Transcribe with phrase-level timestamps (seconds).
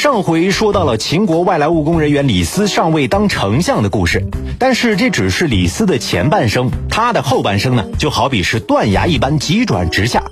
[0.00, 4.24] 上回说到了秦国外来务工人员李斯上位当丞相的故事，
[4.58, 10.22] 但是这只是李斯的前半生，他的后半生呢，就好比是断崖一般急转直下。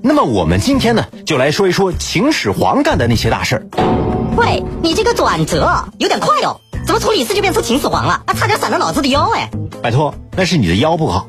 [0.00, 3.66] 那么我们今天呢，就来说一说秦始皇干的那些大事儿。
[4.38, 8.22] 喂，你这个转折有点快哦，怎么从李斯就变成秦始皇了？
[8.24, 9.50] 啊，差点闪了老子的腰哎！
[9.82, 11.28] 拜托，那是你的腰不好。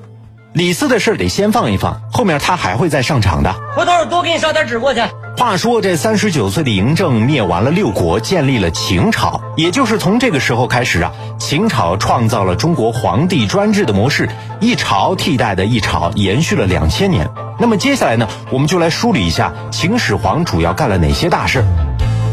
[0.54, 3.54] 李斯的事儿得先放一放，后面他还会再上场的。
[3.76, 5.02] 回头多给你烧点纸过去。
[5.38, 17.27] 话说这三十九岁的嬴政灭完了六国，建立了秦朝，也就是从这个时候开始啊，秦朝创造了中国皇帝专制的模式，一朝替代的一朝，延续了两千年。
[17.59, 21.63] 那么接下来呢，我们就来梳理一下秦始皇主要干了哪些大事。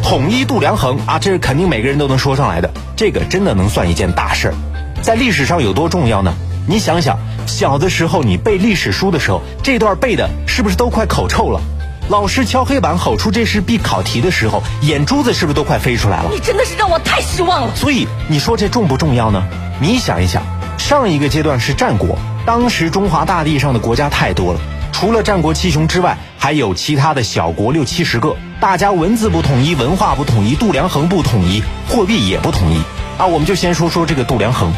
[0.02, 4.52] 统一度量衡啊，这是肯定每个人都能说上来的，这个真的能算一件大事，
[5.00, 6.34] 在历史上有多重要呢？
[6.66, 11.60] 你想想，小的时候你背历史书的时候，这段背的是不是都快口臭了？
[12.08, 16.30] 老师敲黑板吼出这是必考题的时候，眼珠子是不是都快飞出来了？
[16.32, 17.76] 你真的是让我太失望了。
[17.76, 19.42] 所以你说这重不重要呢？
[19.78, 20.42] 你想一想，
[20.78, 32.80] 上一个阶段是战国，当时中华大地上的国家太多了，除了战国七雄之外，还有其他的小国六七十个，大家文字不统一，文化不统一，度量衡不统一，货币也不统一。
[33.20, 34.72] 啊，我们就先说说这个度量衡。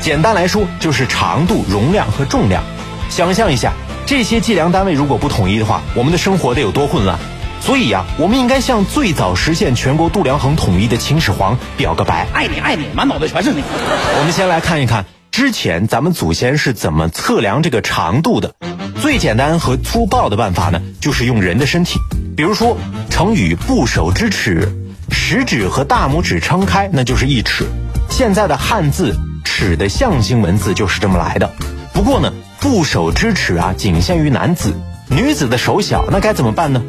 [0.00, 2.64] 简单来说，就是长度、容量和重量。
[3.08, 3.72] 想象一下，
[4.04, 7.18] 这些计量单位如果不统一的话，我们的生活得有多混乱？
[7.60, 12.26] 所以呀，我们应该向最早实现全国度量衡统一的秦始皇表个白。
[12.34, 13.62] 爱你爱你，满脑袋全是你。
[13.62, 18.54] 我们先来看一看之前咱们祖先是怎么测量这个长度的。
[19.00, 21.98] 最简单和粗暴的办法呢，就是用人的身体。
[22.36, 22.76] 比如说，
[23.08, 24.68] 成语“不守之尺”，
[25.10, 27.66] 食指和大拇指撑开，那就是一尺。
[28.10, 29.16] 现在的汉字。
[29.44, 31.50] 尺的象形文字就是这么来的。
[31.92, 34.72] 不过呢，部首之尺啊，仅限于男子，
[35.10, 36.80] 女子的手小，那该怎么办呢？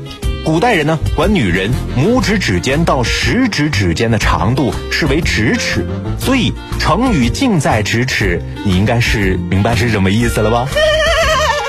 [0.46, 5.84] 古代人呢，管女人拇指指尖到食指指尖的长度视为咫尺，
[6.20, 10.68] 所以成语“近在咫尺”，你应该是明白是什么意思了吧？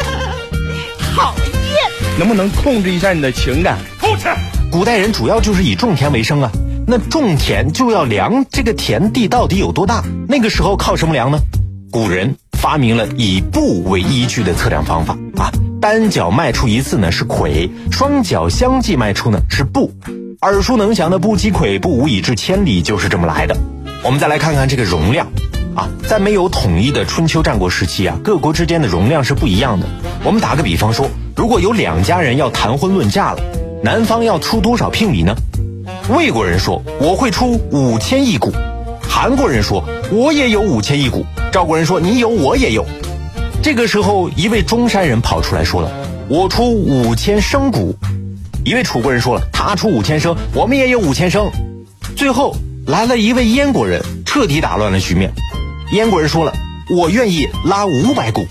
[1.16, 2.18] 讨厌！
[2.18, 3.78] 能不能控制一下你的情感？
[3.98, 4.28] 不吃。
[4.70, 6.50] 古代人主要就是以种田为生啊。
[6.86, 10.04] 那种田就要量这个田地到底有多大？
[10.28, 11.38] 那个时候靠什么量呢？
[11.90, 15.52] 古人发明了以步为依据的测量方法啊，
[15.82, 19.92] 单脚迈出一次呢是魁，双脚相继迈出呢是步。
[20.40, 23.54] 耳熟能详的“不积跬步，无以至千里”就是这么来的。
[24.02, 25.26] 我们再来看看这个容量
[25.76, 29.86] 啊，在没有统一的春秋战国时期啊，各国之间的容量是不一样的。
[30.24, 33.42] 我们打个比方说，如果有两家人要谈婚论嫁了，
[33.82, 35.34] 男方要出多少聘礼呢？
[36.08, 38.50] 魏国人说我会出五千亿股，
[39.06, 42.84] 韩国人说我也有五千亿股，赵国人说你有我也有。
[43.62, 45.88] 这个时候，一位中山人跑出来说了，
[46.28, 47.94] 我出五千升谷。
[48.64, 51.48] 一位楚国人说了，他出五千升，我们也有五千升。
[52.16, 52.56] 最后
[52.88, 55.32] 来了一位燕国人，彻底打乱了局面。
[55.92, 56.52] 燕国人说了，
[56.90, 58.44] 我愿意拉五百谷。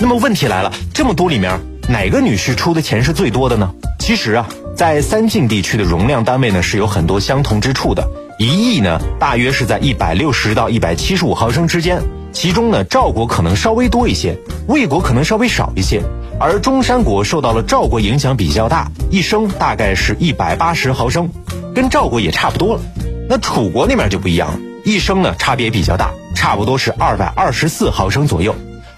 [0.00, 3.70] 那么问题来了，这么多里面哪个女婿出的钱是最多的呢？
[3.98, 4.48] 其实啊。
[4.74, 8.08] 在三晋地区的容量单位呢是有很多相同之处的，
[8.40, 12.00] 一亿呢大约是在一百六十到一百七十五毫升之间，
[12.32, 14.34] 其中呢赵国可能稍微多一些，
[14.66, 16.00] 魏国可能稍微少一些，
[16.38, 21.28] 而中山国受到了赵国影响比较大，一升大概是一百八十毫升，
[21.74, 22.80] 跟赵国也差不多了。
[23.28, 28.54] 那楚国那边就不一样了，一升呢差别比较大，差不多是二百二十四毫升左右，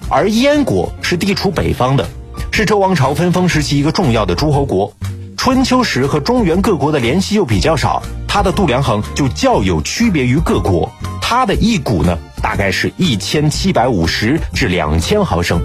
[0.09, 2.09] 而燕国是地处北方的，
[2.53, 4.93] 是周王朝分封时期一个重要的诸侯国。
[5.37, 8.01] 春秋时和中原各国的联系又比较少，
[8.35, 10.91] 它的度量衡就较有区别于各国。
[11.21, 15.61] 它的一股呢，大概是一千七百五十至两千毫升。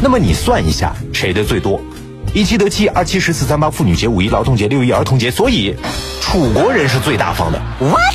[0.00, 1.80] 那么你算一下，谁的最多？
[2.32, 5.32] 一七得七，二七十四，三八妇女节，五一劳动节，六一儿童节。
[5.32, 5.74] 所以，
[6.20, 7.60] 楚国人是最大方的。
[7.80, 8.14] What？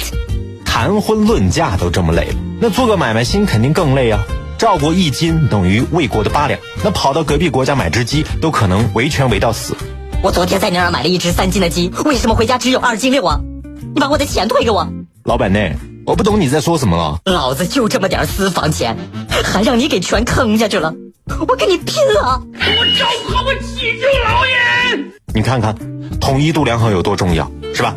[0.64, 4.22] 谈婚论嫁都这么累了，那做个买卖心肯定更累啊。
[4.58, 9.76] 赵国一斤等于魏国的八两，那跑到隔壁国家买只鸡，都可能维权维到死。
[10.24, 13.38] 我昨天在你那儿买了一只三斤的鸡，为什么回家只有二斤六啊？
[13.98, 14.88] 你把我的钱退给我！
[15.24, 15.60] 老板呢？
[16.06, 17.20] 我不懂你在说什么了。
[17.34, 18.96] 老子就这么点私房钱，
[19.44, 20.94] 还让你给全坑下去了！
[21.48, 22.40] 我跟你拼了！
[22.54, 25.04] 我昭和，我启救老爷！
[25.34, 25.76] 你看看，
[26.22, 27.96] 统一度量衡有多重要，是吧？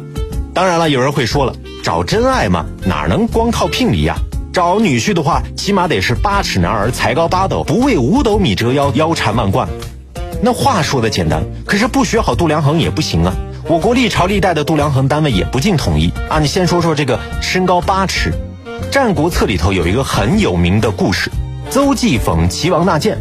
[0.54, 1.52] 当然了，有人会说了，
[1.84, 4.16] 找真爱嘛，哪能光靠聘礼呀？
[4.54, 9.68] 找女婿的话，起码得是八尺男儿，才高八斗，不为五斗米折腰，腰缠万贯。
[10.40, 13.34] 那话说的简单，可是不学好度量衡也不行啊。
[13.70, 16.40] 我国历朝历代的度量衡单位也不尽统一啊。
[16.40, 18.32] 你先说说这个身高八尺，
[18.90, 21.30] 《战国策》里头有一个很有名的故事：
[21.70, 23.16] 邹忌讽齐王纳谏，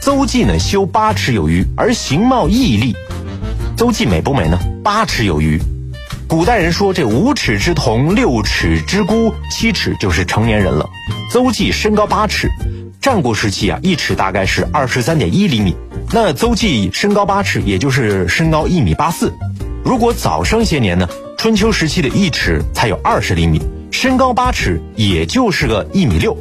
[0.00, 2.94] 邹忌呢修八尺有余，而形貌屹立。
[3.76, 4.56] 邹忌美不美呢？
[4.84, 5.60] 八尺有余。
[6.28, 10.88] 古代人说这五尺之童，六尺之孤，七尺就是成年人了。
[11.28, 12.48] 邹忌身高八尺，
[13.00, 15.74] 战国时期啊，一尺大概是二十三点一厘米。
[16.12, 19.32] 那邹忌身高八尺，也就是身高一米八四。
[19.84, 23.60] 如果早生些年呢，春秋时期的一尺才有二十厘米，
[23.90, 26.36] 身高八尺也就是个一米六。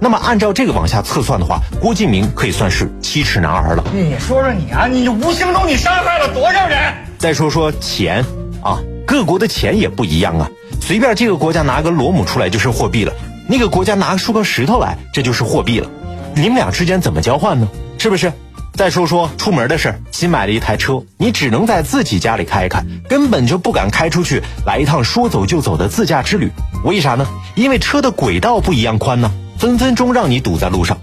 [0.00, 3.84] 那么按照这个往下测算的话，郭敬明可以算是七尺男儿了。
[3.92, 6.78] 你说说你啊，你无形中你伤害了多少人？
[7.18, 8.24] 再说说钱
[8.62, 10.50] 啊，各国的钱也不一样啊。
[10.80, 13.12] 随便这个国家拿个螺母出来就是货币了，
[13.46, 15.88] 那个国家拿出个石头来，这就是货币了。
[16.34, 17.68] 你们俩之间怎么交换呢？
[17.98, 18.32] 是不是？
[18.74, 26.50] 再说说出门的事儿，新买了一台车，你只能在自己家里开开，根本就不敢开出去来一趟说走就走的自驾之旅。
[26.84, 27.26] 为啥呢？
[27.54, 29.30] 因为车的轨道不一样宽呢。
[29.58, 30.96] 分分钟让你堵在路上。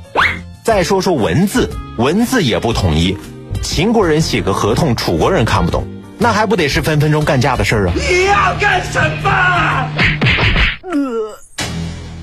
[0.64, 3.16] 再说说文字，文字也不统一。
[3.62, 5.86] 秦国人写个合同，楚国人看不懂，
[6.18, 7.94] 那还不得是分分钟干架的事儿啊？
[7.96, 9.30] 你要干什么？
[10.81, 11.38] 呃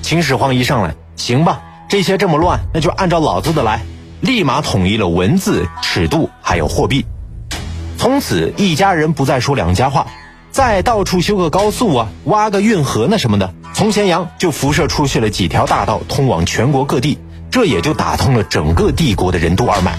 [0.01, 3.79] 秦始皇一上来，行吧，这些这么乱，那就按照老子的来，
[4.21, 7.05] 立马统一了文字、尺度还有货币。
[7.97, 10.07] 从此一家人不再说两家话。
[10.51, 17.19] 再到处修个高速啊，挖个运河那什么的，从咸阳就辐射出去了几条大道，通往全国各地，
[17.51, 19.97] 这也就打通了整个帝国的任督二脉。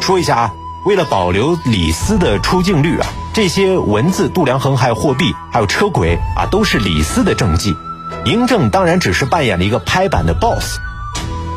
[0.00, 0.54] 说一下啊，
[0.86, 7.76] 为了保留李斯的出镜率啊，这些文字、度量衡、还有货币、还有车轨啊，都是李斯的政绩。
[8.24, 10.78] 嬴政当然只是扮演了一个拍板的 boss。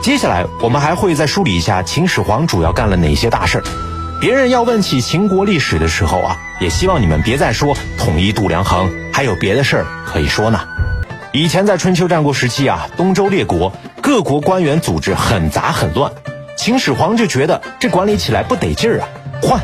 [0.01, 3.63] 接下来我们还会再梳理一下秦始皇主要干了哪些大事儿。
[4.21, 10.61] 别人要问起秦国历史的时候啊，也希望你们别再说统一度量衡，还有别的事儿可以说呢。
[11.31, 16.11] 以前在春秋战国时期啊，东周列国各国官员组织很杂很乱，
[16.57, 19.07] 秦始皇就觉得这管理起来不得劲儿啊，
[19.41, 19.59] 换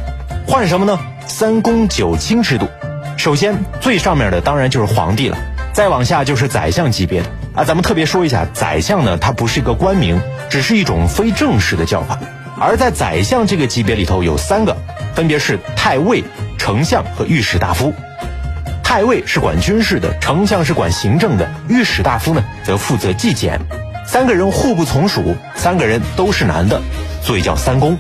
[0.46, 1.00] 换什么呢？
[1.26, 2.68] 三公九卿制度。
[3.18, 5.38] 首先最上面的当然就是皇帝了，
[5.74, 7.24] 再往下就是宰相级别
[7.56, 7.64] 啊。
[7.64, 12.20] 咱们特别说一下，宰相呢，它不是一个官名，只是一种非正式的叫法。
[12.60, 14.78] 而在宰相这个级别里头有三个，
[15.14, 16.24] 分别是太尉、
[16.58, 17.94] 丞相和御史大夫。
[18.84, 23.60] 太尉是管军事的，丞相是管行政的，御史大夫呢则负责纪检。
[24.08, 26.82] 三个人互不从属，三个人都是男的，
[27.24, 27.98] 所以叫三公。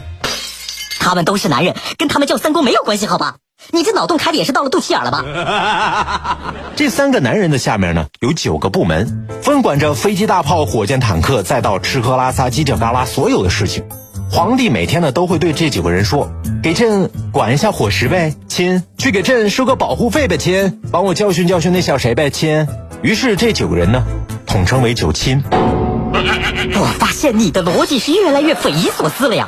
[0.99, 3.35] 他们都是男人，跟他们叫三公没有关系，好吧？
[3.71, 6.37] 你这脑洞开的也是到了肚脐眼了吧？
[6.75, 13.83] 这三个男人的下面呢有九个部门，分管着飞机、大炮、火箭、坦克，再到吃喝拉撒、犄角旮旯所有的事情。
[14.31, 16.31] 皇帝每天呢都会对这几个人说
[16.63, 22.67] ：“给朕管一下伙食呗，亲；去给朕收个保护费呗，亲；帮我教训教训那小谁呗，亲。”
[23.03, 24.03] 于是这九个人呢，
[24.47, 25.43] 统称为九亲。
[25.51, 29.47] 我发现你的逻辑是越来越匪夷所思了呀！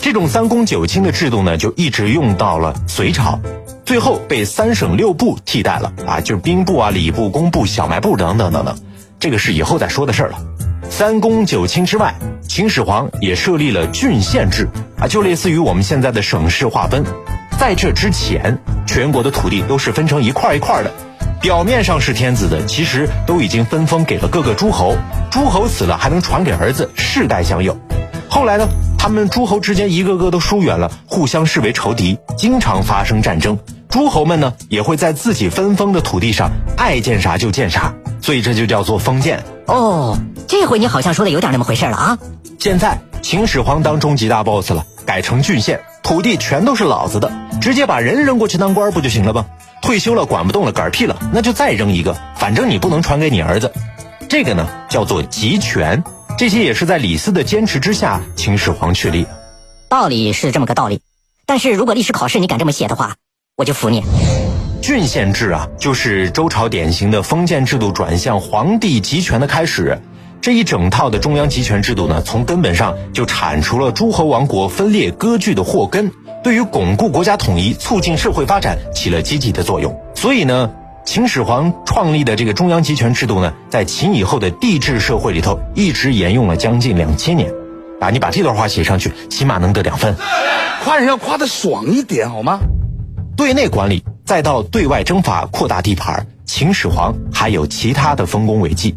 [0.00, 3.40] 这种三公九卿的制度呢，就一直用到了隋朝，
[3.88, 8.78] 最后被三省六部替代了啊，就是兵部啊、礼部、工部、小卖部等等等等。
[9.18, 10.38] 这个是以后再说的事儿了。
[10.90, 12.14] 三公九卿之外，
[12.46, 14.68] 秦始皇也设立了郡县制
[14.98, 17.02] 啊，就类似于我们现在的省市划分。
[17.58, 20.92] 在这之前，全国的土地都是分成一块一块的，
[21.40, 24.98] 表面上是天子的，其实都已经分封给了各个诸侯。
[25.30, 27.74] 诸侯死了还能传给儿子，世代相有。
[28.28, 28.68] 后来呢，
[28.98, 33.58] 他们诸侯之间一个个都疏远了，互相视为仇敌，经常发生战争。
[33.88, 39.42] 诸侯们呢，也会在自己分封的土地上爱建啥就建啥，所以这就叫做封建。
[39.66, 42.18] 哦，这回你好像说的有点那么回事了啊！
[42.58, 49.46] 现在秦始皇当终极大 boss 了，改成郡县，土地全都是老子的，直接把人扔过去当官不就行了吗？
[49.80, 53.72] 退休了管不动了，嗝屁了，那就再扔一个，反正你不能传给你儿子。
[54.28, 56.04] 这个呢叫做集权，
[56.36, 59.30] 这些也是在李斯的坚持之下，秦始皇确立的。
[59.88, 61.00] 道理是这么个道理，
[61.46, 63.16] 但是如果历史考试你敢这么写的话。
[63.58, 64.04] 我就服你。
[64.80, 70.00] 郡县制啊，就是周朝典型的封建制度转向皇帝集权的开始。
[70.40, 76.12] 这一整套的中央集权制度呢，从根本上就铲除了诸侯王国分裂割据的祸根，
[76.44, 80.00] 对于巩固国家统一、促进社会发展起了积极的作用。
[80.14, 80.70] 所以呢，
[81.04, 87.50] 秦始皇创立的这个中央集权制度呢，在秦以后的帝制社会里头一直沿用了将近两千年。
[87.98, 90.14] 啊，你把这段话写上去，起码能得两分。
[90.84, 92.60] 夸人要夸的爽一点好吗？
[93.38, 98.96] 对内管理，再到对外征伐、扩大地盘，秦始皇还有其他的丰功伟绩。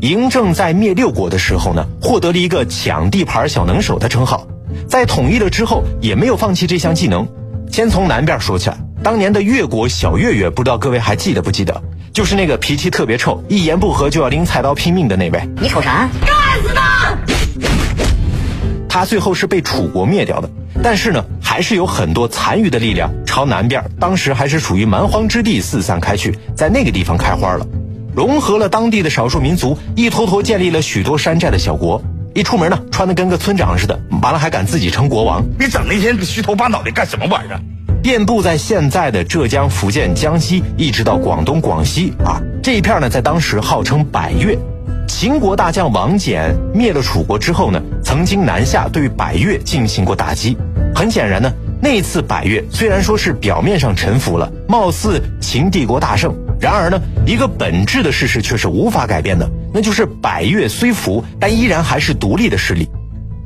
[0.00, 4.48] 嬴政在灭六国的时候呢，获得了一个抢地盘小能手的称号。
[4.88, 7.28] 在统一了之后，也没有放弃这项技能。
[7.70, 11.82] 先从南边说起来，当年的越国小岳岳，不知道各位还记得不记得？
[12.14, 15.46] 就是那个脾气特别臭，一言不合就要拎菜刀拼命的那位。
[15.60, 16.08] 你瞅啥？
[16.24, 17.18] 干死他！
[18.88, 20.48] 他最后是被楚国灭掉的。
[20.80, 27.66] 但是呢，还是有很多残余的力量朝南边，当时还是属于蛮荒之地四散开去，在那个地方开花了，
[28.14, 32.02] 融合了当地的少数民族，一坨坨建立了许多山寨的小国。
[32.34, 35.42] 一出门呢，穿的跟个村长似的，完了还敢自己称国王。
[35.58, 37.58] 你整那天虚头巴脑的干什么玩意儿？
[38.02, 44.54] 遍布在现在的浙江、福建、江西，一直到广东、广西啊，这一片呢，在当时号称百越。
[45.08, 50.54] 秦国大将王翦灭了楚国之后呢，曾经南下对百越进行过打击。
[50.98, 62.88] 很显然呢，那次百越虽然说是表面上臣服了，貌似秦帝国大胜，然而呢，一个本质的事实却是无法改变的，那就是百越虽服，但依然还是独立的势力。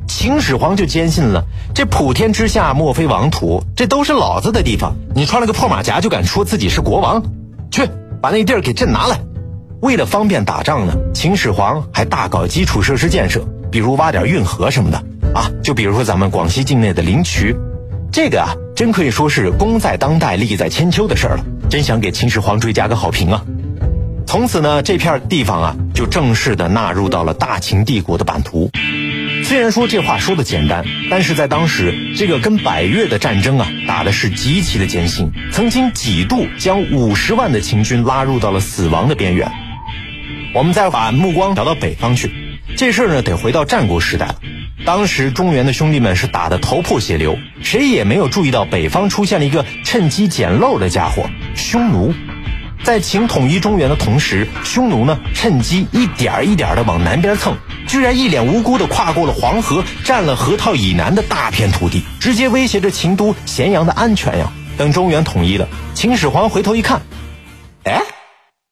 [0.09, 1.45] 秦始皇就坚信了，
[1.75, 4.97] 这普天之下莫非王土，这都是老子的地方。
[5.15, 7.23] 你穿了个破马甲就敢说自己是国王？
[7.71, 7.87] 去
[8.23, 9.21] 把那地儿给朕拿来！
[9.83, 15.51] 为了方便打仗呢，秦始皇还大搞基础设施建设，比如挖点运河什么的啊。
[15.63, 17.55] 就比如说咱们广西境内的灵渠，
[18.13, 21.45] 这个啊，真可以说是功在当代，利在千秋的事儿了。
[21.71, 23.45] 真想给秦始皇追加个好评啊！
[24.27, 28.71] 从此呢，这片地方啊，就正式的纳入到了大秦帝国的版图。
[29.45, 39.51] 虽然说这话说的简单，但是在当时，这个跟百越的战争啊，打的是极其的艰辛，曾经几度将五十万的秦军拉入到了死亡的边缘。
[40.55, 42.31] 我们再把目光调到北方去，
[42.77, 44.37] 这事儿呢得回到战国时代了。
[44.85, 51.25] 当时中原的兄弟们是打得头破血流，谁也没有注意到北方出现了一个趁机捡漏的家伙——
[51.55, 52.13] 匈奴。
[52.83, 64.53] 在秦统一中原的同时，匈奴呢趁机一点儿一点儿的往南边蹭，居然一脸无辜的跨过了黄河，占了河套以南的大片土地，直接威胁着秦都咸阳的安全呀！
[64.77, 67.03] 等中原统一了，秦始皇回头一看，
[67.85, 68.03] 哎，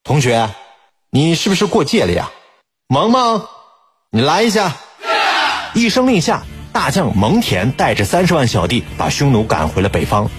[0.03, 0.49] 同学，
[1.09, 2.29] 你是不是过界了呀？
[2.89, 3.45] 萌萌，
[4.11, 4.75] 你来一下！
[5.73, 10.29] 一声令下，大将蒙恬带着三十万小弟把匈奴赶回了北方。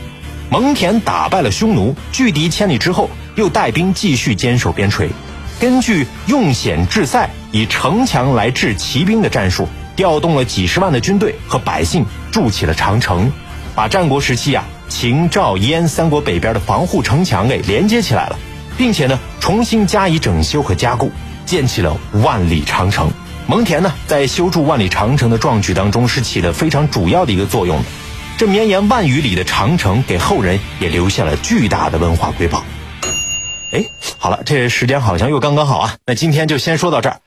[0.51, 3.09] 蒙恬打败了匈奴，拒敌千里之后。
[3.35, 5.09] 又带兵继续坚守边陲，
[5.59, 13.33] 根据用险制塞、以城墙来制骑兵的战术，调动了几十万的军队和百姓筑起了长城，
[13.75, 18.39] 把战国时期啊秦、赵、燕三国北边的防护城墙给连接起来了，
[18.77, 21.11] 并且呢重新加以整修和加固，
[21.47, 23.11] 建起了万里长城。
[23.53, 27.85] 蒙恬呢在修筑万里长城的壮举当中是起了非常主要的一个作用的，
[28.39, 32.65] 这绵延万余里的长城给后人也留下了巨大的文化瑰宝。
[33.73, 33.85] 哎，
[34.17, 37.19] 好了，这时间好像又刚刚好啊，那今天就先说到这儿。